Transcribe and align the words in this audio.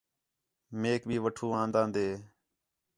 میک 0.79 1.01
بھی 1.09 1.17
وٹھو 1.23 1.47
آندا 1.61 1.81
دیں 1.93 2.15